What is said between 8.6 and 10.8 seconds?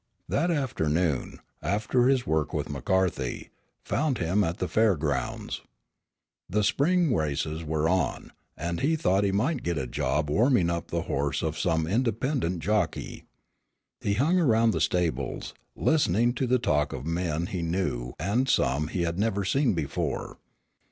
he thought he might get a job warming